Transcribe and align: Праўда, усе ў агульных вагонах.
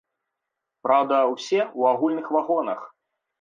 Праўда, 0.87 1.19
усе 1.33 1.59
ў 1.59 1.81
агульных 1.93 2.27
вагонах. 2.39 2.81